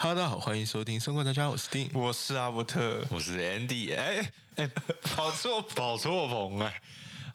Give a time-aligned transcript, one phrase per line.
[0.00, 4.70] 哈喽，大家好，欢迎收听《生活大家》，我是丁，我是阿伯特，我是 Andy，哎哎，
[5.02, 5.60] 跑错。
[5.60, 6.80] 跑错棚哎。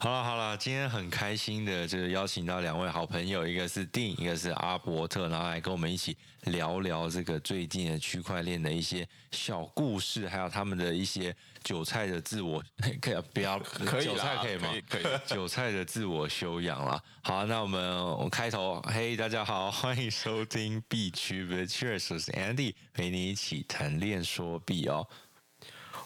[0.04, 12.62] 好了好了，今天很开心的，就是邀请到两位好朋友，一个是丁，一个是阿伯特，然后来跟我们一起聊聊这个最近的区块链的一些小故事，还有他们的一些韭菜的自我，
[13.00, 14.68] 可以不要可以韭菜可以吗？
[14.86, 17.02] 可以，可以 韭菜的自我修养了。
[17.22, 25.08] 好，那我们我开头，嘿，大家好，欢迎收听币区不是 Cheers，我是 Andy，陪你一起谈恋说币哦。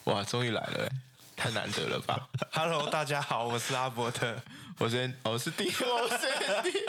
[0.04, 0.88] 哇，终于来了。
[1.38, 2.28] 太难得了吧！
[2.50, 4.36] Hello，大家好，我是阿伯特，
[4.78, 6.26] 我是我是丁，我是
[6.68, 6.84] 丁。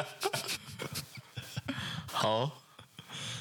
[2.12, 2.50] 好，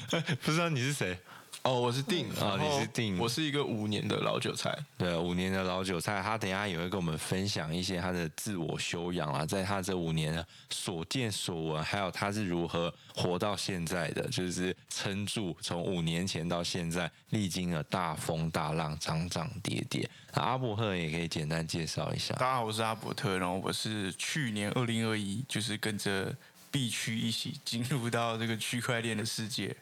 [0.43, 1.17] 不知道你是谁？
[1.63, 20.09] 哦，我是定啊，你是定，我是一个五年的老韭菜，对，五年的老韭菜，他等一下也会跟我们分享一些他的自我修养啊，在他这五年所见所闻，还有他是如何活到现在的，就是撑住从五年前到现在，历经了大风大浪，涨涨跌跌。
[20.33, 22.33] 那阿伯特也可以简单介绍一下。
[22.35, 26.33] 大家好，我是阿伯特，然后我是去年二零二一，就是跟着
[26.71, 29.75] B 区一起进入到这个区块链的世界，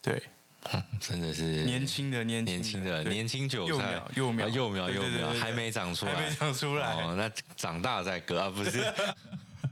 [0.00, 0.22] 对。
[1.00, 4.90] 真的是年轻的年年轻的年轻韭菜，幼苗幼苗。
[4.90, 8.82] 幼苗还没长出来，还没长出来，哦，那长大再割啊，不是。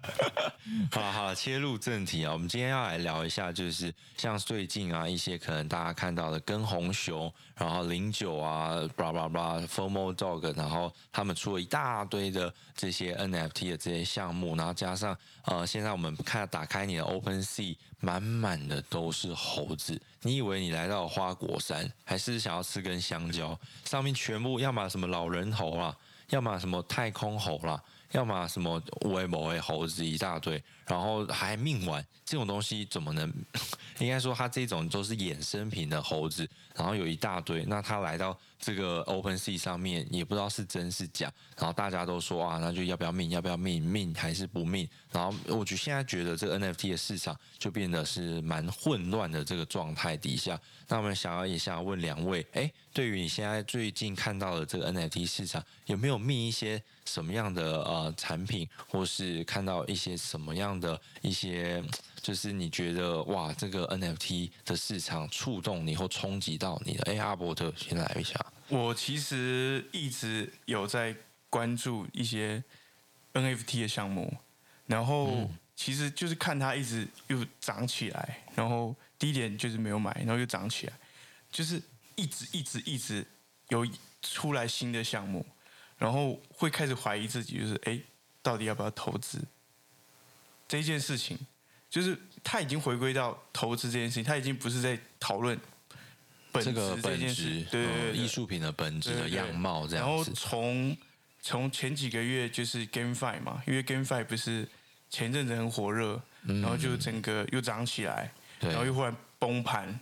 [0.91, 23.59] 好好，切入正题啊，我们今天要来聊一下，就是像最近啊，一些可能大家看到的跟红熊，然后零九啊，blah blah blah，FOMO Dog，然后他们出了一大堆的这些 NFT 的这些项目，然后加上呃，现在我们看打开你的 OpenSea，满满的都是猴子，你以为你来到花果山，还是想要吃根香蕉？
[23.85, 25.95] 上面全部要么什么老人猴啦，
[26.31, 27.83] 要么什么太空猴啦。
[28.13, 33.33] 要么什么威某威猴子一大堆，然后还命丸这种东西怎么能？
[34.01, 43.29] 应该说它这种都是衍生品的猴子，然后有一大堆，那他来到这个 OpenSea 上面也不知道是真是假，然后大家都说啊，那就要不要命？
[43.31, 43.83] 要不要命？
[43.83, 44.89] 命还是不命？
[45.11, 56.81] 然后我觉得现在觉得这个 NFT 的市场就变得是蛮混乱的这个状态底下，那我们想要也想问两位，哎，对于你现在最近看到的这个 NFT 市场，有没有命一些？
[57.05, 61.83] 什么样的呃产品，或是看到一些什么样的一些，
[62.23, 67.13] 就是你觉得哇，这个 NFT 的市场触动你或冲击到你的？
[67.13, 68.39] 哎，阿伯特先来一下。
[68.69, 71.15] 我其实一直有在
[71.51, 72.63] 关注一些
[73.35, 74.33] NFT 的项目，
[74.87, 80.93] 然后其实就是看它一直又涨起来，然后低点就是没有买，然后又涨起来，
[81.51, 81.83] 就是
[82.15, 83.27] 一直一直一直
[83.69, 83.87] 有
[84.23, 85.45] 出来新的项目。
[85.99, 88.01] 然后会开始怀疑自己，就是哎，
[88.43, 89.41] 到底要不要投资
[90.67, 91.39] 这件事情？
[91.93, 95.61] 就是他已经回归到投资这件事情，他已经不是在讨论
[96.51, 96.73] 本质
[97.03, 100.07] 这件事，对对对，艺术品的本质的样貌这样子。
[100.07, 100.97] 然后从
[101.43, 104.67] 从前几个月就是 GameFi 嘛，因为 GameFi 不是
[105.11, 110.01] 前阵子很火热，然后就整个又涨起来，然后又忽然崩盘，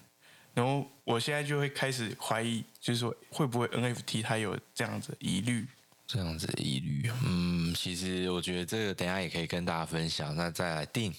[0.55, 5.67] 然后我现在就会开始怀疑，就是说会不会 NFT 它有这样子疑虑？
[6.07, 10.35] 这样子的疑虑，嗯，其实我觉得这个等一下也可以跟大家分享。
[10.37, 11.13] 那再来定，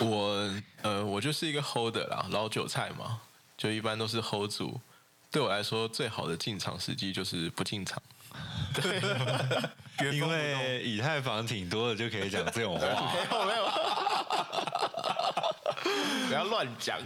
[0.00, 0.50] 我
[0.82, 3.20] 呃，我就是一个 holder 啦，老韭菜嘛，
[3.56, 4.80] 就一般都是 hold 住。
[5.30, 8.02] 对我来说，最好的进场时机就是不进场。
[8.74, 9.00] 对，
[10.12, 12.86] 因为以太坊挺多的，就可以讲这种话。
[12.86, 13.64] 没有没有。
[16.28, 16.96] 不要乱讲，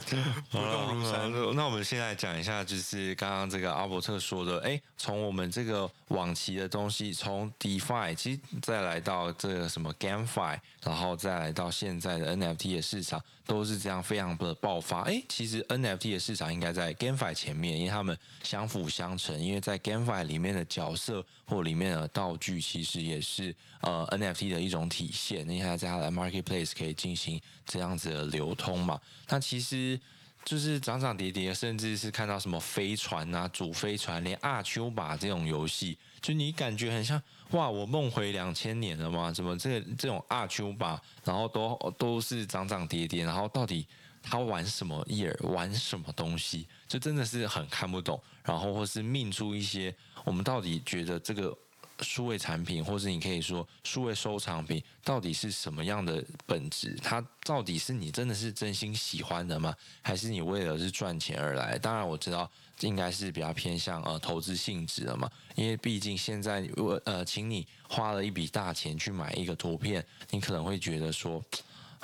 [0.50, 1.32] 不动如山。
[1.56, 15.00] 那我们现在讲一下，就是刚刚这个阿伯特说的，哎，从我们这个往期的东西，从 DeFi，其实再来到这个什么 GameFi，然后再来到现在的 NFT 的市场，都是这样非常的爆发。
[15.02, 19.38] 哎，其实 NFT 的市场应该在 GameFi 前面，因为他们相辅相成。
[19.40, 25.48] 因为在 GameFi 里面的角色或里面的道具，其实也是呃 NFT 的一种体现。
[25.48, 29.00] 你看，在它的 Marketplace 可以进行这样子的流通嘛。
[29.28, 29.98] 那其实
[30.44, 37.20] 就是涨涨跌跌，甚至是看到什么飞船啊、主飞船，连阿丘巴这种游戏，就你感觉很像
[37.52, 39.32] 哇，我梦回两千年了吗？
[39.32, 43.86] 怎么这这种阿丘巴，然后都都是涨涨跌跌，然后到底
[44.22, 48.22] 他玩什么 year，玩什么东西，就真的是很看不懂。
[48.44, 51.56] 然后或是命出一些，我们到底觉得这个。
[52.00, 56.96] 数位产品，或是你可以说数位收藏品，到底是什么样的本质？
[57.02, 59.74] 它到底是你真的是真心喜欢的吗？
[60.02, 61.78] 还是你为了是赚钱而来？
[61.78, 62.50] 当然我知道
[62.80, 71.42] 应该是比较偏向呃投资性质的嘛，因为毕竟现在我呃请你花了一笔大钱去买一个图片，你可能会觉得说。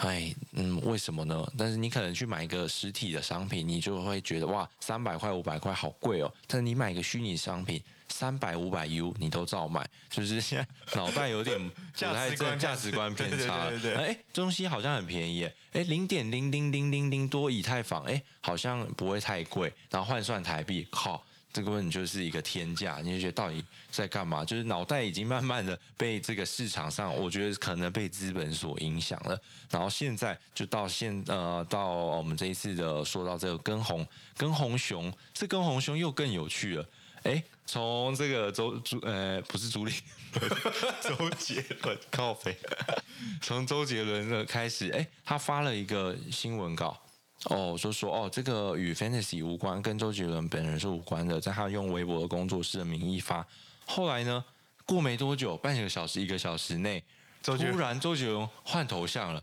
[0.02, 1.46] 哎，嗯，为什么呢？
[1.58, 6.32] 但是你可能去买一个实体的商品，你就会觉得哇，三百块、五百块好贵哦。
[6.46, 13.68] 但是你买一个虚拟商品，三百、五百 U，你都照买，就是现在脑袋有点 不太正，价值观偏差。
[13.70, 13.94] 对对对。
[13.94, 19.72] 哎，东西好像很便宜，哎，零点零零零零零多以太坊，哎，好像不会太贵。
[19.90, 21.24] 然后换算台币，靠。
[21.52, 24.44] 这个问题就是一个天价，你就觉得到底在干嘛？
[24.44, 29.36] 就是脑袋已经慢慢的被这个市场上，我觉得可能被资本所影响了。
[29.68, 36.88] 然后现在就到现呃到我们这一次的说到这个跟红跟红熊，这跟红熊又更有趣了。
[37.24, 39.92] 哎，从这个周朱呃不是朱莉，
[41.02, 42.56] 周杰伦靠北，
[43.42, 47.00] 从周杰伦的开始，哎，他发了一个新闻稿。
[47.44, 53.46] 哦，就说哦，这个与 Fantasy 无关，跟周杰伦本人是无关的，在他用微博的工作室的名义发。
[53.86, 54.44] 后来呢，
[54.84, 57.02] 过没多久，半个小时、一个小时内，
[57.42, 59.42] 突然周杰伦换头像了，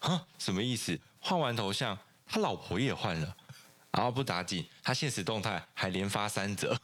[0.00, 0.98] 哈，什么意思？
[1.20, 1.96] 换完头像，
[2.26, 3.36] 他老婆也换了，
[3.92, 6.76] 然后不打紧，他现实动态还连发三则。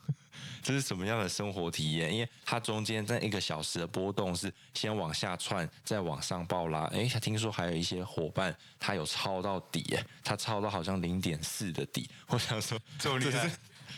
[0.62, 2.12] 这是什么样的生活体验？
[2.14, 6.84] 因为它中间在一个小时的波动是先往下窜，再往上爆拉。
[6.92, 12.08] 哎，他听说还有一些伙伴他有抄到底，哎，他抄到好像零点四的底。
[12.28, 13.50] 我想说，这么厉害。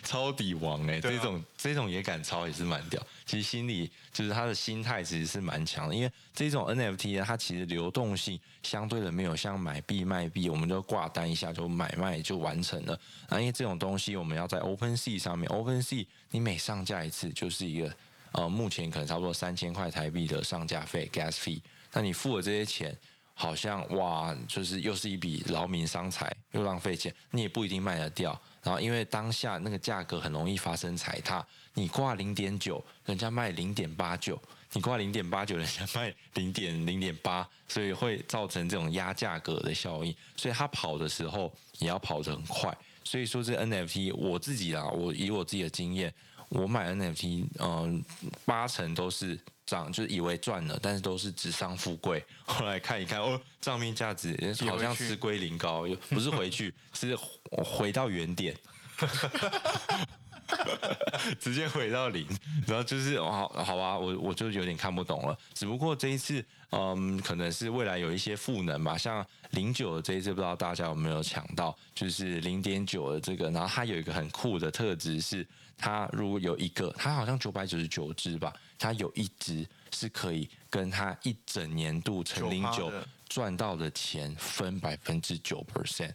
[0.04, 3.04] 抄底王哎、欸，这种这种也敢抄也是蛮屌。
[3.24, 12.94] 其实心里就是他的心态其实是蛮强的，因为这种 NFT 呢，它其实流动性相对的没有像买币卖币，我们就挂单一下就买卖就完成了。
[13.28, 17.96] 啊，因为这种东西我们要在 OpenSea 上面，OpenSea 你每上架一次就是一个
[18.32, 21.60] 呃，目前可能差不多三千块台币的上架费 Gas fee。
[21.92, 22.96] 那你付了这些钱，
[23.32, 28.38] 好像哇，就是又是一笔劳民伤财，又浪费钱，你也不一定卖得掉。
[28.64, 34.34] 然后，因为当下那个价格很容易发生踩踏，你挂零点九，人家卖零点八九；
[34.72, 40.12] 你挂零点八九，人家卖零点零点八，所以会造成这种压价格的效应。
[40.34, 42.74] 所以它跑的时候也要跑得很快。
[43.04, 46.12] 所以说，这 NFT 我自己啊，我以我自己的经验，
[46.48, 48.02] 我买 NFT，嗯，
[48.46, 49.38] 八成都是。
[49.66, 52.24] 涨就是以为赚了，但是都是纸上富贵。
[52.44, 54.36] 后来看一看，哦，账面价值
[54.68, 57.16] 好像吃归零高，又不是回去， 是
[57.50, 58.56] 回到原点，
[61.40, 62.26] 直接回到零。
[62.66, 65.36] 然后就是好好吧，我我就有点看不懂了。
[65.52, 68.96] 只不过这一次，嗯，可能是未来有一些赋能吧。
[68.96, 75.46] 像零九的这一次，不知道大家有没有抢到，就是零点九的这个，然后它有一个很酷的特质是。
[75.76, 82.92] 它如果有一个，它好像九百九十九只吧，它有一只是可以跟它一整年度乘零九
[83.28, 86.12] 赚到的钱分百分之九 percent，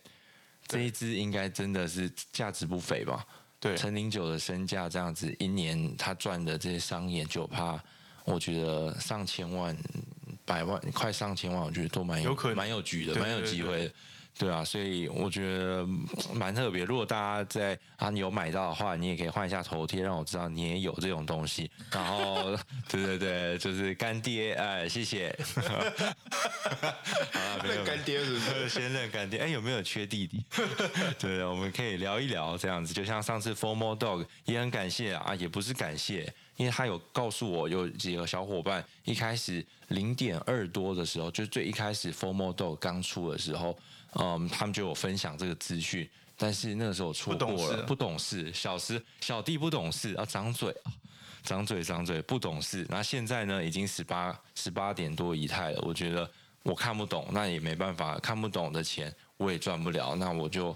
[0.65, 3.27] 这一只应该真的是价值不菲吧？
[3.59, 7.77] 对，陈零九的身价这样子，一年他赚的这些商演九趴，
[8.23, 9.75] 我觉得上千万、
[10.45, 13.94] 百万、快上千万，我觉得都蛮有，有可能蛮有局的，蛮有机会的。
[14.39, 15.86] 对啊，所以我觉得
[16.33, 16.86] 蛮特别。
[16.86, 21.69] 如果大家在啊，你有买到的话，你也可以换一下头贴，让我知道你也有这种东西。
[21.91, 22.57] 然后，
[22.88, 25.38] 对对对，就是干爹，哎，谢谢。
[25.59, 28.69] 好了，认干爹是不是？
[28.80, 29.39] 先认干爹。
[29.39, 30.42] 哎，有没有缺弟弟？
[31.19, 32.94] 对，我们可以聊一聊这样子。
[32.94, 43.77] 就像上次 Formal Dog 也很感谢啊，也不是感谢，因为他有告诉我有几个小伙伴一开始零点二多的时候，就最一开始 Formal Dog 刚出的时候。
[44.13, 50.92] 嗯，他们就有分享这个资讯，但是那个时候我错过了，不懂事，小时小弟不懂事，啊张嘴啊，
[51.44, 52.85] 张嘴张嘴，不懂事。
[52.89, 56.30] 那现在呢，已经十八十八点多以太了，我觉得
[56.63, 60.75] 我看不懂，那也没办法，看不懂的钱我也赚不了，那我就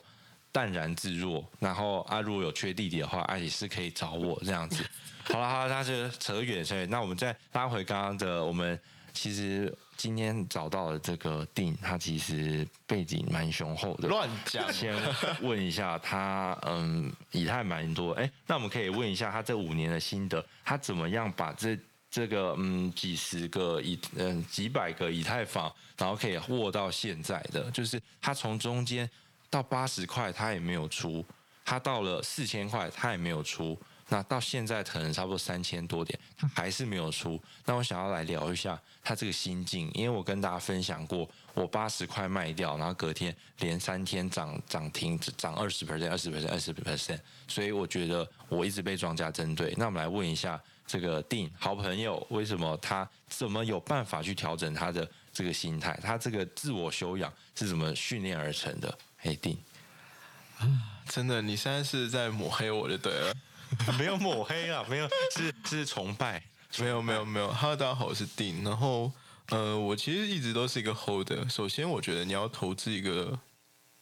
[0.52, 1.44] 淡然自若。
[1.60, 4.84] 然后啊，如果有缺弟弟的话，啊也是可以找我这样子。
[5.26, 8.80] 好了好了，那就扯远扯远，那我们再拉回刚刚的我们。
[9.16, 14.08] 其实今天找到的这个定，他其实背景蛮雄厚的。
[14.08, 14.72] 乱讲。
[14.72, 14.96] 先
[15.42, 18.12] 问一下他，嗯，以太蛮多。
[18.14, 21.78] 哎，那我们可以问一下他这五年的心得，他怎么样把这
[22.10, 29.10] 这个嗯几十个以嗯几百个以太坊，然后可以握到现在的，就是他从中间
[29.50, 31.24] 到八十块他也没有出，
[31.64, 33.80] 他到了四千块他也没有出。
[34.10, 37.42] 那到现在可能差不多三千多点，他还是没有出。
[37.66, 49.74] 那我想要来聊一下他这个心境，因为我跟大家分享过，我八十块卖掉，然后隔天连三天涨涨停，涨二十 percent、二十 percent、二十 percent，所以我觉得我一直被庄家针对。
[49.78, 55.98] 那我们来问一下这个定好朋友，为什么他怎么有办法去调整他的这个心态？
[56.04, 58.96] 他这个自我修养是怎么训练而成的？
[59.18, 59.58] 嘿，定
[60.60, 60.68] 啊，
[61.08, 63.34] 真的，你现在是在抹黑我就对了。
[63.98, 66.44] 没有抹黑啊，没有，是是崇拜，
[66.80, 67.52] 没有没有没有。
[67.52, 68.64] 哈喽，大家好，我是丁。
[68.64, 69.12] 然后
[69.50, 71.48] 呃，我其实一直都是一个 holder。
[71.50, 73.38] 首先，我觉得你要投资一个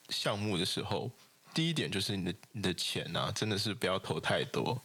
[0.09, 1.11] 项目的时候，
[1.53, 4.81] 第一点就是你的你的钱啊，真的是不要投太多，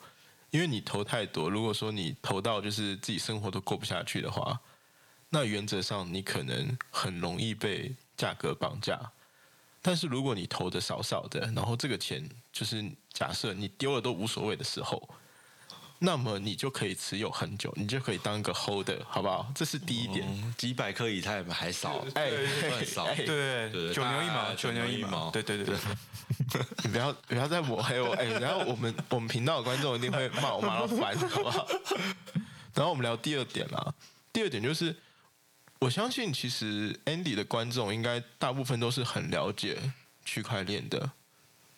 [0.50, 4.60] 因为你投太多，如果说你投到就是自己生活都过不下去的话，
[5.30, 9.12] 那原则上你可能很容易被价格绑架。
[9.82, 12.82] 但是如果你投的少少的，然后这个钱就是
[13.12, 15.06] 假设你丢了都无所谓的时候。
[15.98, 19.50] 那么你就可以持有很久，你就可以当一个 holder，好不好？
[19.54, 20.26] 这是第一点。
[20.28, 25.76] 嗯、几百颗以太还少，哎，算少，对对对，九牛一毛，九牛一毛，对对对对。
[26.84, 31.66] 你不要不要再抹黑我，哎，然后我们我们频道的观众一定会骂我骂到烦，好不好？
[32.76, 33.94] 然后我们聊第二点啦，
[34.34, 34.94] 第二点就是，
[35.78, 39.78] 我相信其实 Andy 的观众应该大部分都是很了解
[40.26, 41.10] 区块链的，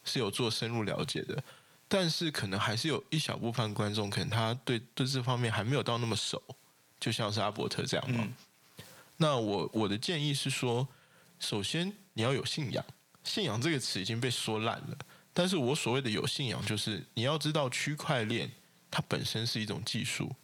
[0.08, 1.44] 是有做深入了解的。
[1.90, 6.42] 但是可能还是有一小部分观众，可能他对对这方面还没有到那么熟，
[7.00, 8.22] 就像是阿伯特这样嘛。
[8.22, 8.34] 嗯、
[9.16, 10.86] 那我我的建议是说，
[11.38, 12.84] 首先你要有信仰，
[13.24, 14.98] 信仰这个词已经被说烂了。
[15.32, 18.50] 但是我所谓的有信仰，就是你要知道区块链
[18.90, 20.34] 它本身是一种技术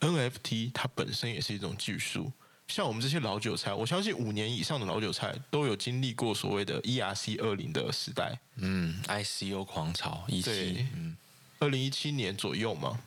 [0.00, 2.30] ，NFT 它本身也是一种技术。
[2.68, 8.38] 像我们这些老韭菜，我相信五年以上的老韭菜都有经历过所谓的 ERC 二零的时代。
[8.56, 11.16] 嗯，ICO 狂潮一七，嗯，
[11.58, 13.00] 二零一七年左右嘛。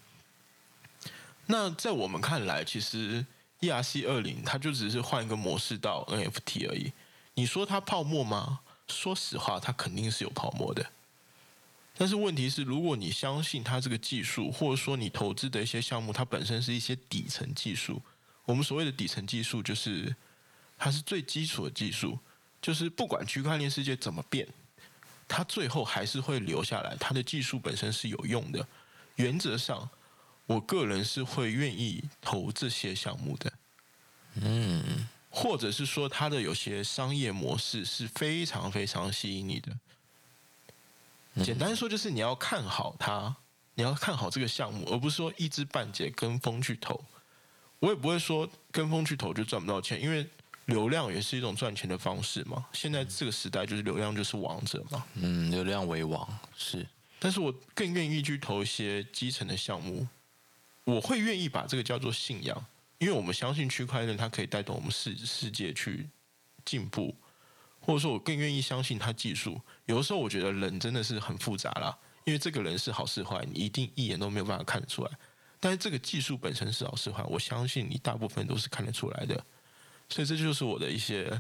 [1.46, 3.26] 那在我们看来，其实
[3.60, 6.92] ERC 二零它就只是换一个模式到 NFT 而已。
[7.36, 8.62] 你说它泡沫吗？
[8.88, 10.86] 说实话，它肯定是有泡沫的。
[11.98, 18.02] 但是问题是，如果你相信它这个技术，或者说你投资的一些项目，它本身是一些底层技术。
[18.46, 20.16] 我们所谓的底层技术，就是
[20.78, 22.18] 它是最基础的技术，
[22.62, 24.48] 就是不管区块链世界怎么变，
[25.28, 26.96] 它最后还是会留下来。
[27.00, 28.68] 它的技术本身是有用的。
[29.16, 29.90] 原则上，
[30.48, 33.54] 我个人是会愿意投这些项目的。
[34.36, 39.78] 嗯，或者是说，它的有些商业模式是非常非常吸引你的。
[41.44, 43.36] 简单说，就是你要看好它，
[43.76, 47.04] 你要看好这个项目，而不是说一知半解跟风去投。
[47.82, 50.26] 我也不会说跟风去投就赚不到钱，因为
[50.66, 52.64] 流量也是一种赚钱的方式嘛。
[52.74, 55.04] 现在这个时代就是流量就是王者嘛。
[55.16, 56.86] 嗯，流量为王是。
[57.18, 60.08] 但是我更愿意去投一些基层的项目，
[60.84, 62.66] 我会愿意把这个叫做信仰，
[63.00, 66.08] 因为我们相信区块链它可以带动我们世世界去
[66.64, 67.16] 进步，
[67.80, 69.60] 或者说我更愿意相信它技术。
[69.88, 75.12] 有的时候我觉得人真的是很复杂啦，因为这个人是好是坏，你一定一眼都没有办法看得出来。
[75.62, 79.46] 但是这个技术本身是好是坏，我相信你大部分都是看得出来的，
[80.10, 81.40] 所以这就是我的一些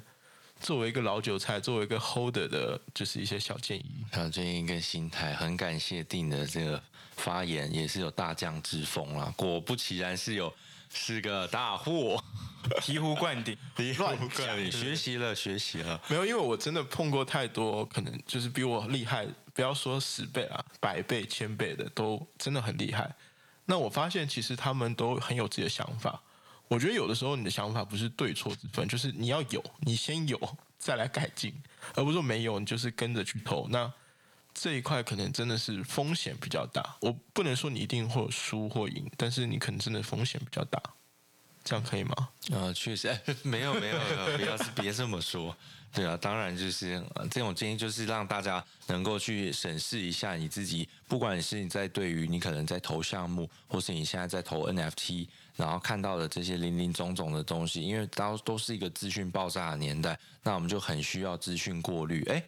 [0.59, 4.05] 作为一个老韭菜，作为一个 holder 的，就是一些小建议。
[4.13, 6.81] 小建议跟心态，很感谢定的这个
[7.15, 9.33] 发言，也是有大将之风啦。
[9.35, 10.53] 果不其然是有
[10.93, 12.21] 是个大户，
[12.79, 15.99] 醍醐灌顶， 醍醐灌顶，学习了学习了。
[16.07, 19.25] 没有，因为我真的碰过太多，可能就是比我厉害，
[19.55, 23.11] 不要说十倍啊，百倍、千倍的，都真的很厉害。
[23.71, 26.21] 那我发现，其实他们都很有自己的想法。
[26.67, 30.37] 我觉得有的时候，你的想法不是对错之分，就是你要有，你先有，
[30.77, 31.53] 再来改进，
[31.95, 33.69] 而不是说没有，你就是跟着去投。
[33.69, 33.89] 那
[34.53, 36.97] 这一块可能真的是风险比较大。
[36.99, 40.83] 我不能说你一定会输或赢，但是你可能真的风险比较大。
[41.63, 42.29] 这样可以吗？
[42.51, 43.97] 呃，确实，没有没有，
[44.35, 45.55] 不要别这么说。
[45.93, 62.23] 对啊，当然就是这种建议，就是让大家能够去审视一下你自己，不管是你在对于你可能在投项目，或是你现在在投 NFT，然后看到的这些林林总总的东西，因为都都是一个资讯爆炸的年代，那我们就很需要资讯过滤。
[62.29, 62.43] 哎。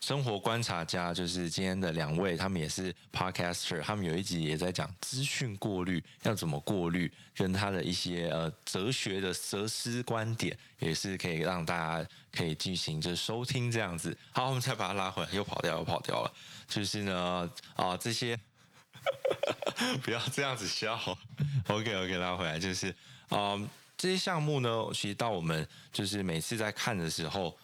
[0.00, 14.16] 生活观察家就是今天的两位，他们也是 podcaster，他们有一集也在讲资讯过滤要怎么过滤，跟他的一些呃哲学的哲思观点，也是可以让大家可以进行就是收听这样子。
[14.30, 16.32] 好，我们再把它拉回来，又跑掉，又跑掉了。
[16.68, 18.38] 就是呢，啊、这些
[20.02, 20.94] 不要这样子笑。
[21.68, 22.94] OK OK，拉回来就是
[23.30, 23.58] 啊、
[23.96, 27.56] 这些项目呢，其实到我们就是每次在看的时候。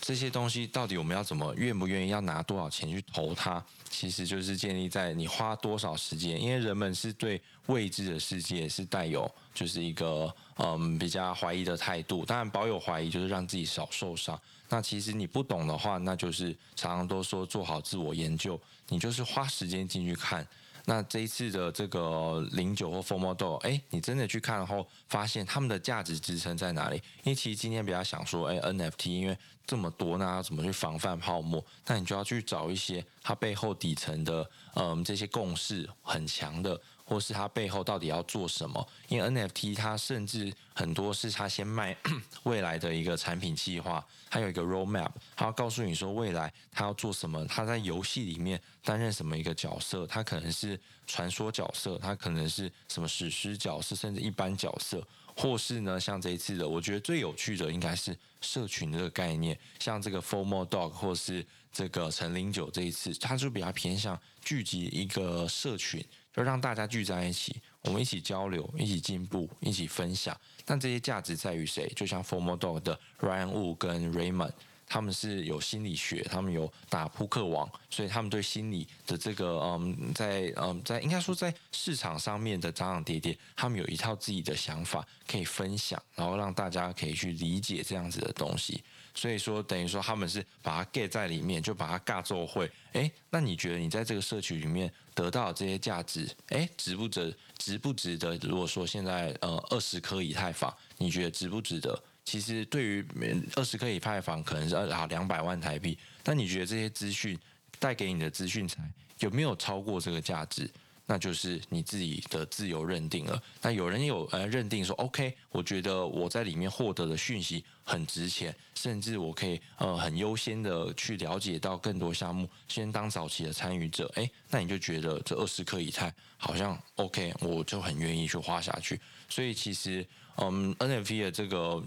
[0.00, 3.62] 这些东西到底我们要怎么愿不愿意要拿多少钱去投它？
[3.88, 12.24] 其实就是建立在你花多少时间，因为人们是对未知的世界是带有就是一个嗯比较怀疑的态度。
[12.24, 14.38] 当然，保有怀疑就是让自己少受伤。
[14.68, 20.46] 那其实你不懂的话，那就是常常都说做好自我研究，你就是花时间进去看。
[20.88, 26.96] 那这一次的这个零九或 FOMO 哎，你真的去看后，发现他们的价值支撑在哪里？
[27.24, 31.64] 因为其实今天比较想说，哎，NFT 因为这么多，那要怎么去防范泡沫？
[31.86, 38.86] 那你就要去找一些它背后底层的，嗯，这些共识很强的，或是它背后到底要做什么？
[39.08, 41.96] 因为 NFT 它甚至很多是它先卖
[42.42, 55.00] 未来的一个产品计划，还有一个 roadmap，它要告诉你说未来它要做什么，它在游戏里面担任什么一个角色，它可能是传说角色，它可能是什么史诗角色，甚至一般角色，
[55.36, 66.04] 或是呢像这一次的，我觉得最有趣的应该是社群这个概念，像这个 Formal Dog 或是这个陈零九这一次，它就比较偏向聚集一个社群。
[66.36, 70.38] 就让大家聚在一起，我们一起交流，一起进步，一起分享。
[70.66, 71.90] 但这些价值在于谁？
[71.96, 74.52] 就像 FOMO Dog 的 Ryan Wu 跟 Raymond，
[74.86, 88.84] 他们是有心理学，他们有打扑克王，所以他们对心理的这个嗯，在嗯，在应该说在市场上面的涨涨跌跌，他们有一套自己的想法可以分享，然后让大家可以去理解这样子的东西。
[89.16, 92.70] 所以说，等于说他们是把它 get 在里面，就把它尬做会。
[92.92, 97.34] 诶，那你觉得你在这个社区里面得到这些价值，诶，值不值？
[97.56, 98.36] 值不值得？
[98.42, 101.98] 如果说现在呃二十颗以太坊，你觉得值不值得？
[102.24, 103.06] 其实对于
[103.54, 107.38] 二十颗以太坊可能是啊两百万台币，但你觉得这些资讯
[107.78, 108.82] 带给你的资讯财
[109.20, 110.70] 有没有超过这个价值？
[111.06, 113.40] 那就是你自己的自由认定了。
[113.62, 124.10] 那有人有呃认定说，OK，我觉得我在里面获得的讯息很值钱，甚至我可以呃很优先的去了解到更多项目，先当早期的参与者。
[124.16, 129.00] 诶，那你就觉得这二十颗以太好像 OK，我就很愿意去花下去。
[129.28, 130.04] 所以其实
[130.38, 131.80] 嗯，NFT 的这个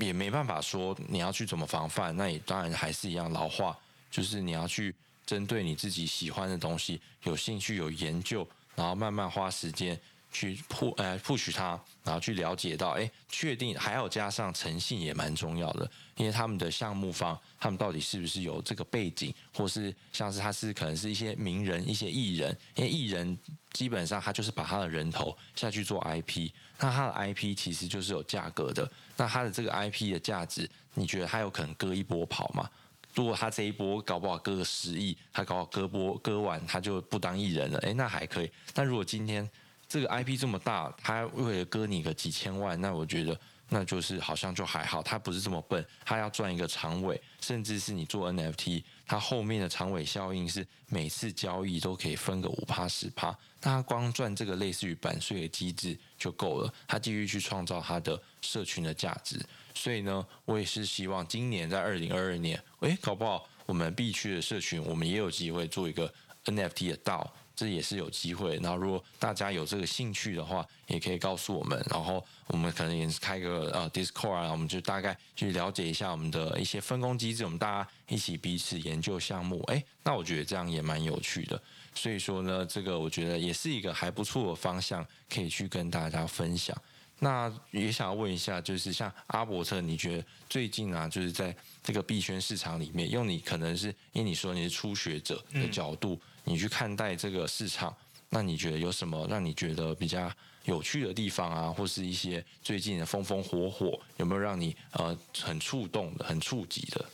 [0.00, 3.78] 也没办法说你要去怎么防范，那也当然还是一样老话，
[4.10, 4.92] 就是你要去。
[5.30, 8.44] 针对你自己喜欢的东西有兴趣、有研究，
[8.74, 9.96] 然后慢慢花时间
[10.32, 23.38] 去铺呃 push 它，然后去了解到，哎，确定还要加上诚信也蛮重要的，因为他们的项目方，他们到底是不是有这个背景，或是像是他是可能是一些名人、一些艺人，因为艺人
[23.72, 32.68] 基本上他就是把他的人头下去做 IP，那他的 IP 其实就是有价格的，那他的这个 IP 的价值，你觉得他有可能割一波跑吗？
[33.14, 38.50] 如果他这一波搞不好割个十亿，他搞好割波割完他就不当艺人了，诶，那还可以。
[38.72, 39.48] 但如果今天
[39.88, 45.02] 这个 IP 这么大，他为了割你个几千万，那我觉得那就是好像就还好。
[45.02, 59.40] 他不是这么笨，他要赚一个长尾，甚至是你做 NFT，他后面的长尾效应是每次交易都可以分个五趴十趴，那他光赚这个类似于版税的机制就够了，他继续去创造他的社群的价值。
[59.80, 66.12] 所以呢，我也是希望今年在二零二二年，诶，搞不好我们 B 区的社群，我们也有机会做一个
[66.44, 68.56] NFT 的道这也是有机会。
[68.56, 79.62] 然后如果大家有这个兴趣的话，也可以告诉我们，然后我们可能也是开个呃 Discord 啊，我们就大概去了解一下我们的一些分工机制，我们大家一起彼此研究项目。
[79.68, 81.58] 诶，那我觉得这样也蛮有趣的。
[81.94, 86.76] 所以说呢，这个我觉得也是一个还不错的方向，可以去跟大家分享。
[87.22, 91.54] 那也想要问一下，就是像阿伯特，你觉得最近啊，就是在
[91.84, 97.94] 这个币圈市场里面，用你可能是因为你说你是初学者的角度，嗯、你去看待这个市场，
[98.30, 100.32] 那你觉得有什么让你觉得比较
[100.64, 107.04] 有趣的地方啊，或是一些最近的风风火火，有没有让你呃很触动的、很触及的？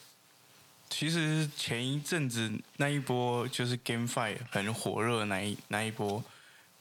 [0.88, 6.22] 其实前一阵子那一波就是 GameFi 很火热那一那一波，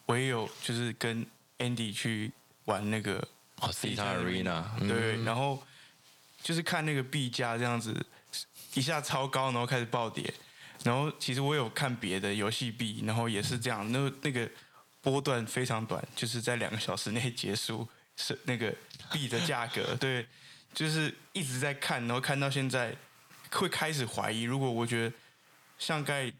[0.06, 1.26] 我也有就是跟
[1.58, 2.32] Andy 去。
[2.66, 3.18] 玩那个
[3.62, 5.64] 哦，Theta Arena，对，然后
[6.44, 8.06] 就是看那个币价这样子
[8.74, 10.34] 一下超高，然后开始暴跌，
[10.84, 14.50] 然后其实我有看别的游戏币，然后也是这样，那那个
[15.02, 18.74] 波段非常短，就是在两个小时内结束，是那个
[19.12, 20.28] 币的价格， 对，
[20.74, 22.96] 就是一直在看，然后看到现在
[23.52, 25.16] 会开始怀疑，如果我觉得
[25.80, 26.32] 像盖。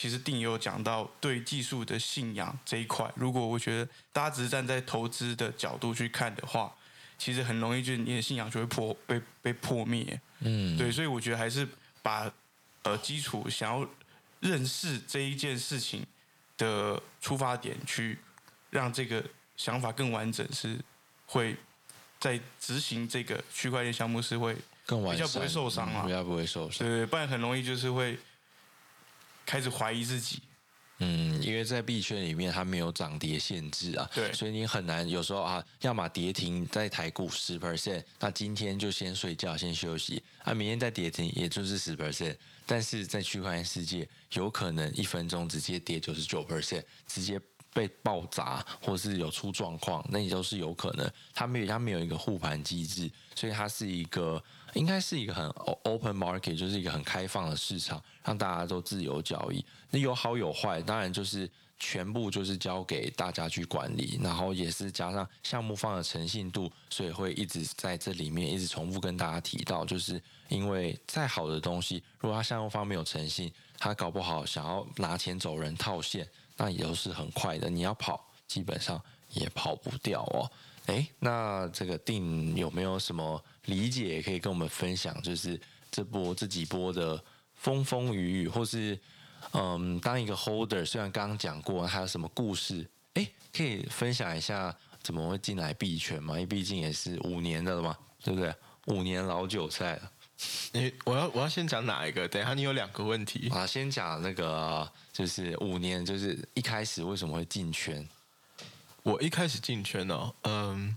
[0.00, 6.72] 其实定也有讲到对技术的信仰这一块，如果我觉得大家只是站在投资的角度去看的话，
[7.18, 10.20] 其实很容易就你的信仰就会破被被破灭。
[10.38, 11.66] 嗯，对，所以我觉得还是
[12.00, 12.32] 把
[12.84, 13.84] 呃基础想要
[14.38, 16.06] 认识这一件事情
[16.56, 18.20] 的出发点去
[18.70, 19.20] 让这个
[19.56, 20.78] 想法更完整，是
[21.26, 21.56] 会
[22.20, 24.56] 在执行这个区块链项目是会
[24.86, 28.16] 更完比较不会受伤啊，比较不会受伤，对对，不然很容易就是会。
[29.48, 30.42] 开始怀疑自己，
[30.98, 47.40] 嗯，因为在币圈里面它没有涨跌限制啊，对，所以你很难有时候啊，要么跌停在台股十 percent，那今天就先睡觉先休息，啊，明天再跌停也就是十 percent，但是在区块链世界有可能一分钟直接跌九十九 percent，直接
[47.72, 54.42] 被爆砸或是有出状况，那也都是有可能，它没有它没有一个护盘机制，所以它是一个
[54.74, 55.48] 应该是一个很
[55.84, 59.64] open market，就是一个很开放的市场，让大家都自由交易。
[59.90, 77.70] 那有好有坏，当然就是全部就是交给大家去管理，然后也是加上项目方的诚信度，所以会一直在这里面一直重复跟大家提到，就是因为再好的东西，如果他项目方没有诚信，他搞不好想要拿钱走人套现，那也都是很快的。
[77.70, 79.00] 你要跑，基本上
[79.30, 80.50] 也跑不掉哦。
[80.86, 85.14] 诶，那这个定有没有什么理解也可以跟我们分享？
[85.22, 85.58] 就是
[85.90, 87.22] 这波这几波的
[87.54, 88.98] 风风雨雨，或是
[89.52, 92.88] 嗯，当一个 holder，虽然刚刚讲过，还有什么故事？
[93.14, 96.34] 诶，可以分享一下怎么会进来币圈嘛？
[96.34, 98.54] 因为毕竟也是五年的了嘛，对不对？
[98.86, 100.12] 五年老韭菜了。
[100.72, 102.28] 诶，我要我要先讲哪一个？
[102.28, 108.08] 等一下你有两个问题啊，先讲那个，就是五年，就是一开始为什么会进圈？
[109.02, 110.96] 我一开始进圈呢、哦，嗯，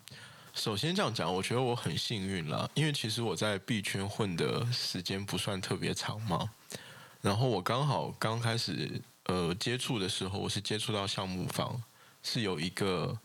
[0.54, 6.50] 首先这样讲，我觉得我很幸运啦，因为其实我在币圈混的时间不算特别长嘛。
[7.22, 11.82] 然后我刚好刚开始呃接触的时候，我是接触到项目方
[12.24, 13.18] 是有一个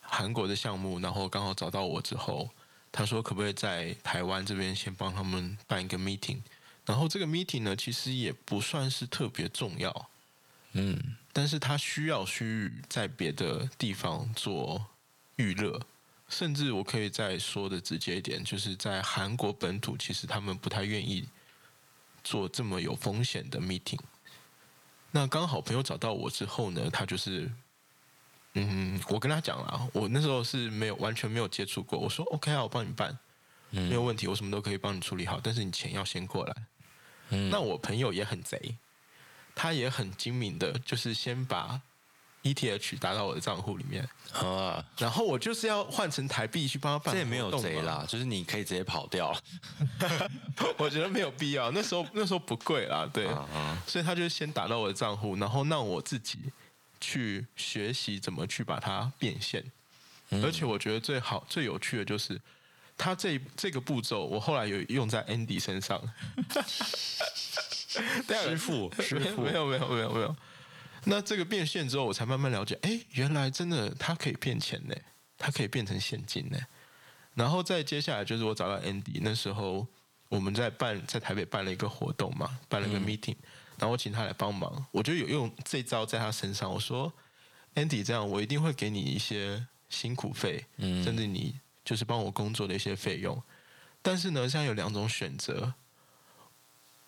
[0.00, 2.50] 韩国的项目，然后刚好找到我之后，
[2.92, 6.40] 他说可不可以在台湾这边先帮他们办一个 meeting，
[6.84, 10.10] 然后这个 meeting 呢，其实也不算是特别重要，
[10.72, 11.16] 嗯。
[11.32, 14.84] 但是他需要去在别的地方做
[15.36, 15.80] 预热，
[16.30, 21.28] 甚至我可以再说的直接一点，就是在韩国本土，其实他们不太愿意
[22.24, 23.98] 做这么有风险的 meeting。
[25.10, 27.50] 那刚好朋友找到我之后呢，他就是，
[28.54, 33.18] 嗯，我跟他讲了，我那时候是没有完全没有接触过，我说 OK 啊，我帮你办，
[33.70, 36.56] 没有问题，我什么都可以帮你处理好，但是你钱要先过来。
[37.50, 38.76] 那我朋友也很贼。
[39.52, 41.82] 他也很精明的，就是先把
[42.42, 47.14] ETH 打到我的账户里面啊，然后我就是要换成台币去帮他办。
[47.14, 49.36] 这也没有贼啦，就是你可以直接跑掉。
[50.78, 53.28] 我觉得没有必要，那时候 那时候不贵啦，对，
[53.86, 56.38] 所以他就先打到我的账户，然后让我自己
[57.00, 59.62] 去学习怎么去把它变现。
[60.42, 62.40] 而且我觉得最好最有趣的就是
[62.96, 66.00] 他这这个步骤，我后来有用在 Andy 身上。
[67.90, 70.36] 师傅，师傅，没有，没有，没有，没有。
[71.04, 74.94] 那这个变现之后，我才慢慢了解，哎，原来真的它可以变钱呢，
[75.38, 76.58] 它可以变成现金呢。
[77.34, 79.86] 然后再接下来就是我找到 Andy，那时候
[80.28, 86.70] 我们在办在台北办了一个活动嘛，办了一个 meeting，嗯，然后我请他来帮忙，我就有用这招在他身上。
[86.72, 87.12] 我说
[87.74, 93.42] ，Andy，这样我一定会给你一些辛苦费，嗯，甚至你就是帮我工作的一些费用。
[94.02, 95.74] 但是呢，现在有两种选择。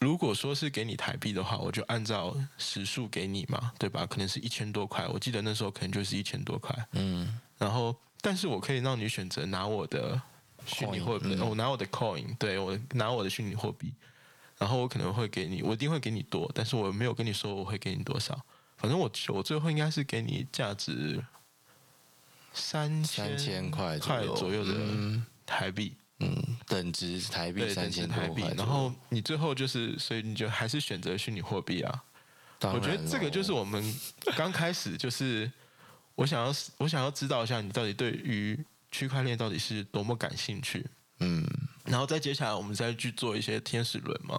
[0.03, 4.05] 如果说是给你台币的话，我就按照时数给你嘛，对吧？
[4.05, 6.77] 可能是一千多块，我记得那时候可能就是一千多块。
[6.93, 10.21] 嗯，然后，但是我可以让你选择拿我的
[10.67, 13.95] 虚拟货币，我拿我的 coin，对，我拿我的虚拟货币，
[14.59, 18.39] 然后我可能会给你，我一定会给你多，但是我没有跟你说我会给你多少，
[18.77, 21.25] 反正我我最后应该是给你价值
[22.53, 24.75] 三三千块块左右的
[25.47, 25.95] 台币。
[25.97, 26.02] 嗯，
[26.67, 32.05] 等值台币三千台币，然后你最后就是，所以你就还是选择虚拟货币啊。
[32.61, 33.83] 我觉得这个就是我们
[34.37, 35.51] 刚开始就是，
[36.15, 38.59] 我想要我想要知道一下你到底对于
[38.91, 40.87] 区块链到底是多么感兴趣。
[41.21, 41.47] 嗯，
[41.85, 44.39] 然后再接下来我们再去做一些天使轮嘛。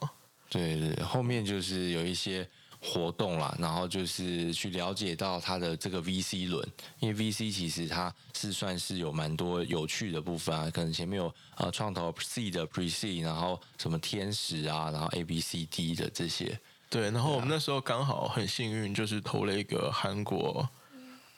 [0.49, 2.47] 对对，后面就是有一些。
[2.83, 6.67] 活动啦，然后就是去了解到它的这个 VC 轮，
[6.99, 16.59] 因为 VC 其实它是算是有蛮多有趣的部分啊，可能前面有呃创投 C 的 Pre C，然后什么天使啊，然后 A B C D 的这些。
[16.89, 20.67] 对，然后我们那时候刚好很幸运，就是投了一个韩国。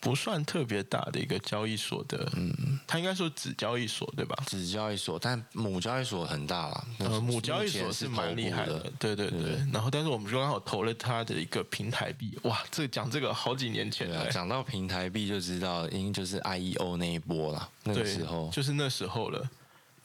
[0.05, 4.35] 不算特别大的一个交易所的，嗯，他应该说子交易所对吧？
[4.45, 6.87] 子交易所，但母交易所很大了。
[6.99, 9.41] 呃，母交易所是蛮厉害的，对对对。
[9.41, 14.29] 对然后，但是我们就刚好投了他的一个平台币，哇，这讲这个好几年前了。
[14.29, 19.49] 讲到平台币就知道，应该就是 I E O 那一波了，那个时候就是那时候了。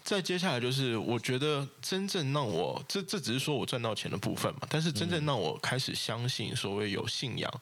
[0.02, 7.52] 再接下来就是，我觉得真正让我这这只是说我赚到钱的部分嘛，但是真正让我开始相信所谓有信仰。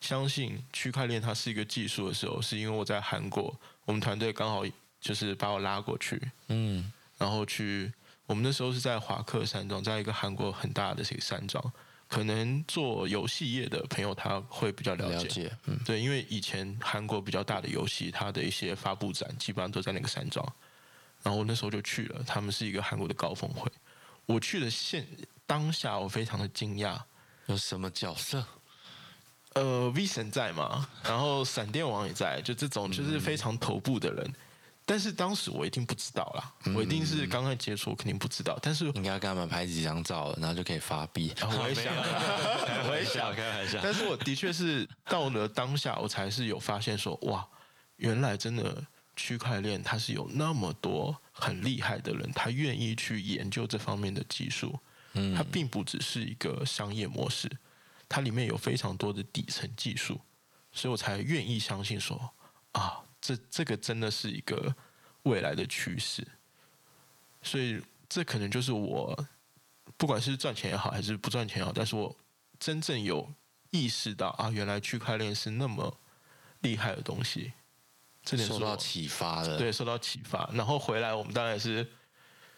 [0.00, 3.54] 相信区块链它是一个技术的时候，是因为我在韩国，
[3.84, 4.64] 我们团队刚好
[5.00, 7.92] 就是把我拉过去，嗯，然后去
[8.26, 11.72] 我们那时候是在华克山庄，在一个韩国很大的这个山庄，
[12.08, 20.44] 可能做游戏业的朋友他会比较了解，了解嗯，对，因为以前韩国比较大的游戏，它的一些发布展基本上都在那个山庄，
[21.22, 23.70] 然后我那时候就去了，他们是一个韩国的高峰会，
[24.26, 25.06] 我去的现
[25.46, 27.00] 当下我非常的惊讶，
[27.46, 28.44] 有什么角色？
[29.56, 34.34] 呃，V 神在嘛，然后闪电王也在，就这种就是非常头部的人，
[34.84, 38.58] 但是当时我一定不知道啦，嗯、我一定是刚刚接触，我肯定不知道。
[38.60, 41.32] 但是应该要跟他们拍几张照，然后就可以发币。
[41.40, 41.94] 我也想，
[42.88, 43.80] 我也想开玩笑。
[43.82, 47.46] 但是我的确是到了当下，我才是有发现说，哇，
[47.96, 48.84] 原来真的
[49.16, 54.78] 区块链它是有那么多很厉害的人，他愿意去研究这方面的技术。
[55.14, 57.50] 嗯，它并不只是一个商业模式，
[58.08, 60.20] 它里面有非常多的底层技术，
[60.72, 62.32] 所以我才愿意相信说
[62.72, 63.02] 啊。
[63.18, 64.76] 这这个真的是一个
[65.22, 66.24] 未来的趋势，
[67.42, 69.26] 所以这可能就是我
[69.96, 72.14] 不管是赚钱也好，还是不赚钱也好，但是我
[72.60, 73.28] 真正有
[73.70, 75.98] 意识到啊，原来区块链是那么
[76.60, 77.52] 厉害的东西，
[78.22, 80.48] 这点受到启发了，对，受到启发。
[80.52, 81.90] 然后回来，我们当然是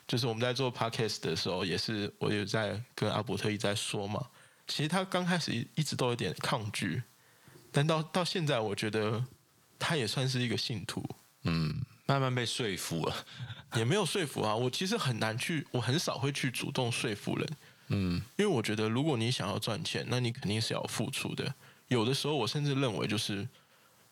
[0.06, 4.28] 就是我们在做 podcast 的时候，也是我有在跟阿伯特一在说嘛。
[4.68, 7.02] 其实他刚开始一直都有点抗拒，
[7.72, 9.24] 但到到现在，我觉得。
[9.81, 11.09] 他也算是一个信徒，
[11.44, 13.14] 嗯，慢慢被说服了，
[13.76, 14.52] 也没有说服啊。
[14.52, 17.48] 我其实很难去，我很少会去主动说服人，
[17.87, 21.54] 嗯，因为我觉得如果你想要赚钱，那你肯定是要付出的。
[21.87, 23.48] 有的时候，我甚至认为就是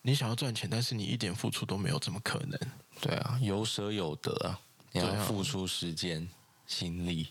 [0.02, 2.56] 你想要赚钱，但是你一点付出都没有，怎么可能？
[3.00, 4.60] 对啊，有舍有得啊，
[4.92, 6.28] 你要付出时间、
[6.68, 7.26] 心力。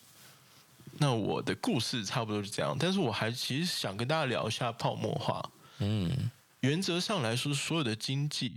[0.98, 6.32] 那我的故事差不多是这样，但是我还其实想跟大家聊一下泡沫化，嗯。
[6.62, 8.54] 原则上来说，所有的经济，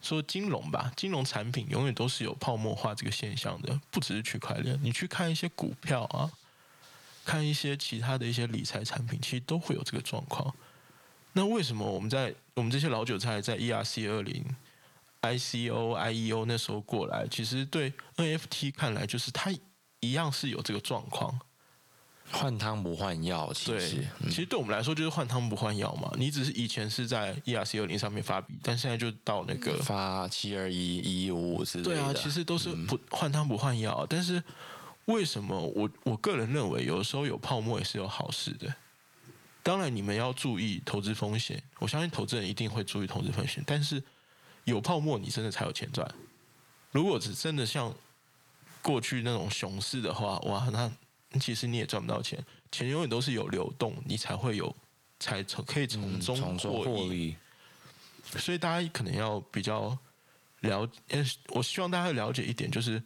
[0.00, 4.78] 说金融吧，金融产品永远都是有泡沫化这个现象的，不只是区块链。
[4.80, 6.30] 你去看一些股票啊，
[7.24, 10.54] 看一些其他的一些理财产品，其实都会有这个状况。
[11.32, 14.44] 那为什么我们在我们这些老韭菜在 ERC 二零、
[15.22, 19.50] ICO、IEO 那时候过来，其实对 NFT 看来就是它
[19.98, 21.36] 一样是有这个状况。
[22.30, 26.12] 换汤不换药，其实其实对我们来说就是换汤不换药嘛。
[26.16, 31.90] 你只是以前是在 ERC 二零上面发币，但现在就到那个发七二一一五之类的。
[31.90, 34.06] 对啊，其实都是不换汤不换药。
[34.08, 34.42] 但是
[35.06, 38.72] 为什么我我个人认为，有的时候有泡沫也是有好事的。
[39.62, 41.62] 当然，你们要注意投资风险。
[41.78, 43.64] 我相信投资人一定会注意投资风险。
[43.66, 44.02] 但是
[44.64, 46.08] 有泡沫，你真的才有钱赚。
[46.92, 47.94] 如果只真的像
[48.82, 50.92] 过去那种熊市的话，哇，那。
[51.38, 54.74] 其实你也赚不到钱，钱永远都是有流动，你才会有，
[55.20, 57.36] 才从可以从中获益。
[58.36, 59.96] 所以大家可能要比较
[60.60, 60.88] 了，
[61.48, 63.02] 我希望大家了解一点，就是，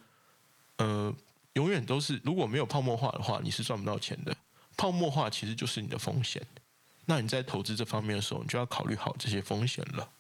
[0.77, 1.13] 呃，
[1.55, 4.35] 永远都是如果没有泡沫化的话，你是赚不到钱的。
[4.77, 6.41] 泡沫化其实就是你的风险，
[7.07, 10.11] 那你在投资这方面的时候，你就要考虑好这些风险了。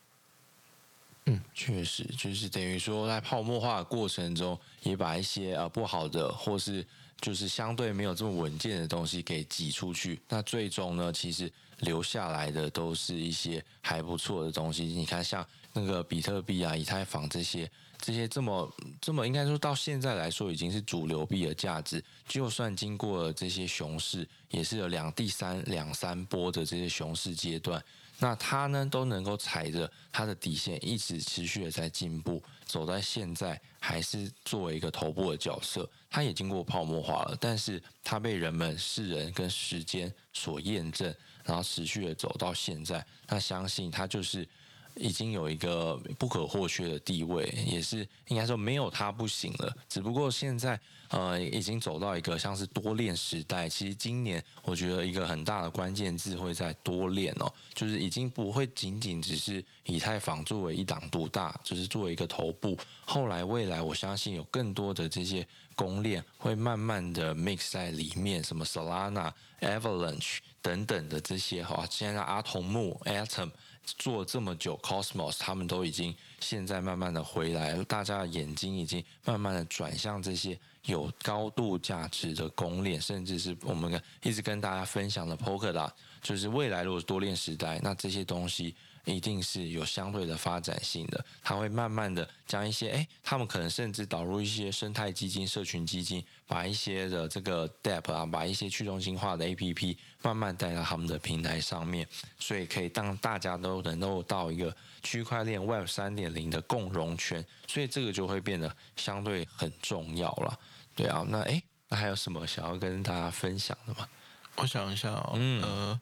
[1.26, 6.84] 嗯，确实，就是等于说在泡沫化的过程中，也把一些呃不好的或是。
[7.22, 14.84] 就是相对没有这么稳健的东西给挤出去，那最终呢，其实留下来的都是一些还不错的东西。
[14.84, 18.68] 你看，像那个比特币啊、以太坊这些，这些这么
[19.00, 22.02] 这么应该说到现在来说已经是主流币的价值。
[22.26, 27.80] 就算经过了这些熊市，也是有两、第三、两三波的这些熊市阶段。
[28.18, 35.88] 那它呢都能够踩着它的底线，一直持续的在进步，走在现在还是作为一个头部的角色。
[36.12, 43.04] 它也经过泡沫化了，但是它被人们、世人跟时间所验证，然后持续的走到现在。
[43.26, 44.46] 那相信它就是。
[44.94, 49.74] 已经有一个不可或缺的地位，也是应该说没有它不行了。
[49.88, 50.78] 只不过现在
[51.08, 53.68] 呃，已经走到一个像是多链时代。
[53.68, 62.76] 其实今年我觉得一个很大的关键字会在多链哦，就是已经不会仅仅只是以太坊作为一档独大，就是作为一个头部。
[63.04, 73.50] 后来未来我相信有更多的这些公链会慢慢的 mix 在里面，什么 Solana、Avalanche 等等的这些哈，现在阿童木、Atom。
[73.84, 85.90] 做这么久，Cosmos 他们都已经现在慢慢的回来，大家的眼睛已经慢慢的转向这些有高度价值的公链，甚至是我们一直跟大家分享的 Polkadot，
[86.22, 88.74] 就是未来如果多链时代，那这些东西。
[89.04, 102.06] 一定是有相对的发展性的，它会慢慢的将一些，哎，他们可能甚至导入一些生态基金、社群基金，把一些的这个 DApp 啊，把一些去中心化的 APP 慢慢带到他们的平台上面，
[102.38, 110.56] 所以可以让大家都能够到一个区块链 Web 三点零的共融圈，所以这个就会变得相对很重要了。
[110.94, 114.08] 对啊，那哎，那还有什么想要跟大家分享的吗？
[114.54, 116.00] 我想一下哦，嗯，呃，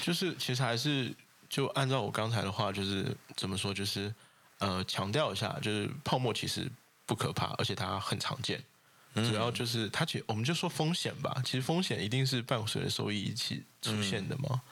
[0.00, 1.14] 就是其实还是。
[1.50, 4.14] 就按照我刚才的话，就是怎么说，就是
[4.60, 6.70] 呃，强调一下，就是泡沫其实
[7.04, 8.62] 不可怕，而且它很常见。
[9.12, 14.62] 主要就是它其实我们就说风险吧，其实风险一定是伴随着收益一起出现的嘛。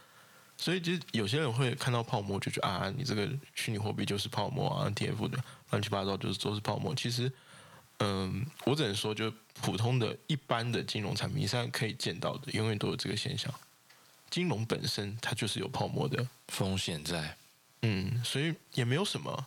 [0.57, 5.39] 所以，就有些人会看到泡沫就觉得啊，你这个虚拟货币就是泡沫啊，ETF 的
[5.71, 6.95] 乱七八糟就是都是泡沫。
[6.95, 7.33] 其实，
[7.99, 13.53] 嗯，我只能说，就普通的一般的金融产品，你现在可以见到的，永远都有这个现象。
[14.31, 17.37] 金融本身它就是有泡沫的风险在，
[17.83, 19.47] 嗯，所以也没有什么，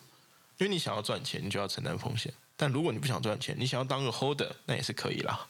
[0.58, 2.32] 因为你想要赚钱，你就要承担风险。
[2.56, 5.48] 但如果你不想赚钱，你想要当个 holder，那也是可以啦。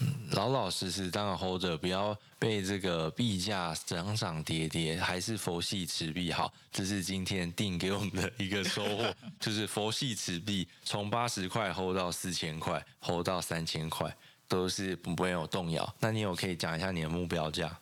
[0.00, 6.52] 嗯，老老实实当个 holder，不要被这个币价涨涨跌跌，还是佛系持币好。
[6.72, 14.12] 这是今天定给我们的一个收获， 就是佛系持币，从八十块 hold 到四千块，hold 到三千块，
[14.48, 15.94] 都是不会有动摇。
[16.00, 17.78] 那你有可以讲一下你的目标价？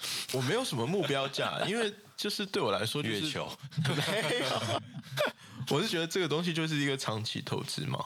[0.32, 3.50] 我没有什么目标价，因为就是对我来说，就是，月球
[3.86, 4.82] 没有。
[5.70, 8.04] 我是觉得这个东西就是一个长期投资嘛。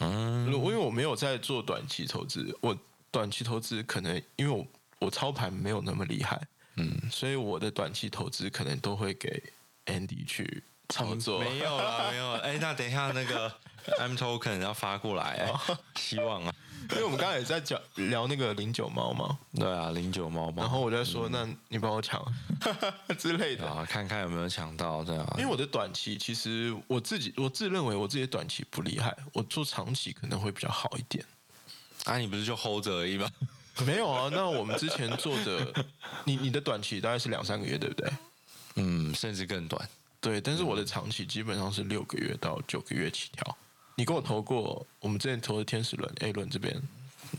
[0.00, 2.76] 嗯，因为我没有在做短期投资，我
[3.10, 4.66] 短期投资可能因为我
[5.00, 6.40] 我操盘没有那么厉害，
[6.76, 9.42] 嗯，所以我的短期投资可能都会给
[9.86, 11.40] Andy 去操作。
[11.40, 12.32] 没有啦，没有。
[12.34, 13.52] 哎，那等一下那个
[13.98, 16.54] M Token 要发过来，哎，希望啊。
[16.90, 20.62] 因为我们刚才也在讲聊那个零九猫嘛，对啊，零九猫猫。
[20.62, 22.24] 然后我在说，嗯、那你帮我抢
[23.18, 25.26] 之类的啊，看看有没有抢到这样。
[25.36, 31.22] 因为我的短期其实我自己我自认为我自己的短期不厉害，我做长期可能会比较好一点。
[32.04, 33.30] 啊，你不是就 hold 着而已吗？
[33.84, 35.84] 没有啊，那我们之前做的，
[36.24, 38.10] 你你的短期大概是两三个月，对不对？
[38.76, 39.88] 嗯，甚至更短。
[40.20, 43.58] 对，但是我的长期基本上是六个月到九个月起跳。
[43.98, 46.80] 你跟我投过，我们之前投的天使轮 A 轮这边，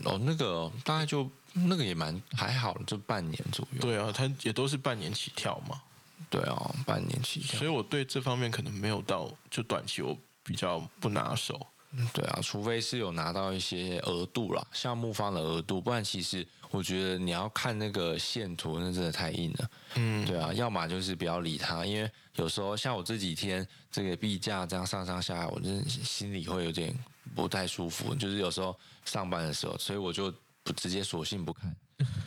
[0.04, 3.80] 哦，那个大概就那个也蛮还好，就半年左右。
[3.80, 5.80] 对啊，它也都是半年起跳嘛。
[6.28, 7.58] 对啊，半年起跳。
[7.58, 11.66] 所以我对这方面可能没有到，就短期我比较不拿手。
[12.12, 19.70] 对啊，除非是有拿到一些额度啦，项目方的额度，不然其实我觉得你要看那个线图，那真的太硬了。
[19.96, 26.96] 嗯，对啊，要么就是不要理它，因为有时候像我这几天这个币价这样上上下下，我真心里会有点
[27.34, 28.14] 不太舒服。
[28.14, 31.74] 就是有时候上班的时候，所以我就不直接索性不看，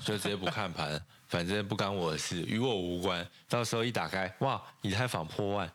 [0.04, 3.26] 就直接不看盘， 反正不干我的事，与我无关。
[3.48, 5.72] 到时候一打开，哇，以太坊破万。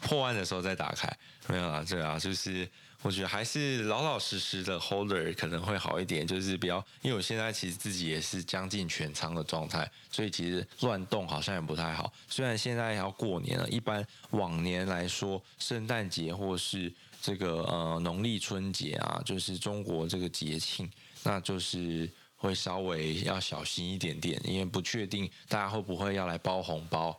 [0.00, 1.14] 破万的时候再打开，
[1.50, 2.68] 没有啊，对啊，就是
[3.02, 12.12] 我觉得还是老老实实的 holder 可能会好一点，就是比较，因为我现在其实自己也是将近全仓的状态，所以其实乱动好像也不太好。
[12.28, 20.88] 虽然现在要过年了，一般往年来说，圣诞节或是这个呃农历春节啊，就是中国这个节庆，
[21.24, 27.18] 那就是会稍微要小心一点点，因为不确定大家会不会要来包红包，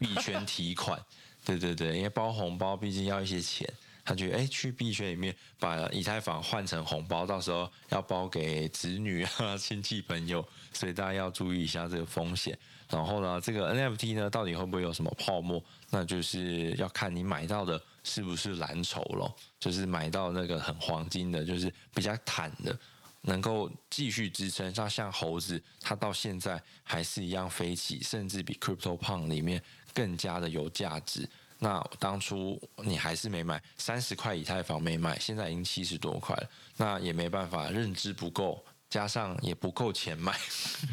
[0.00, 1.00] 币圈提款。
[1.48, 3.66] 对对对，因为包红包毕竟要一些钱，
[4.04, 12.58] 他觉得哎，去币圈里面把以太坊换成红包，到时候要包给子女啊、 亲戚朋友，所以大家要注意一下这个风险。
[12.90, 15.62] 然后呢，这个 NFT 呢，到底会不会有什么泡沫？
[15.88, 22.78] 那就是要看你买到的是不是蓝筹咯，就是买到那个很黄金的，就是比较坦的，
[23.22, 24.74] 能够继续支撑。
[24.74, 29.62] 像像猴子，它到现在还是一样飞起，甚至比 CryptoPunk 里面
[29.98, 31.28] 更加的有价值。
[31.58, 40.38] 那当初你还是没买，三十块以太坊没买，现在已经七十多块了，那也没办法，认知不够，加上也不够钱买，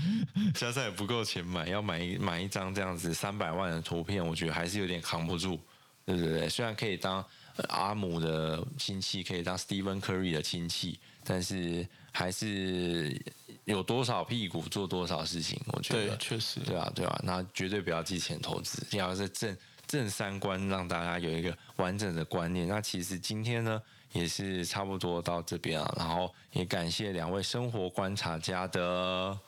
[0.56, 5.60] 加上也不够钱买，要买一买一张这样子三百万的图片，我觉得还是有点扛不住，
[6.04, 7.24] 对不对，虽然可以当
[7.70, 13.20] 阿姆的亲戚，可以当 Stephen Curry 的亲戚，但是还是
[13.66, 19.56] 有多少屁股做多少事情，我觉得对，确实，对啊，对啊，那绝对不要借钱投资，要是正。
[19.88, 22.68] 正三观，让大家有一个完整的观念。
[22.68, 23.80] 那其实今天呢，
[24.14, 25.94] 也是差不多到这边了。
[25.96, 29.40] 然后也感谢两位生活观察家的。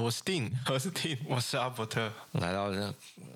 [0.00, 2.68] 我是丁，我是丁， 我是阿伯特，来到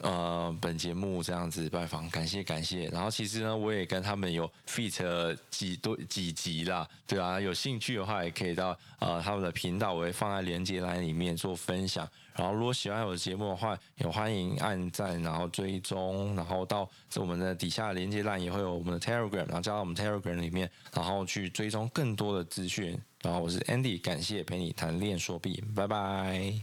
[0.03, 2.87] 呃本节目这样子拜访，感谢感谢。
[2.89, 12.09] 然后其实呢，我也跟他们有 feat 几多几集啦，对啊，有兴趣的话也可以到呃他们的频道，我会放在连接栏里面做分享。
[12.39, 22.97] 然后如果喜欢我的节目的话，也欢迎按赞，然后追踪，然后到这我们的底下连接栏也会有我们的 Telegram，然后加到我们 Telegram 里面，然后去追踪更多的资讯。
[23.23, 26.63] 然后我是 Andy，感谢陪你谈链说币，拜拜。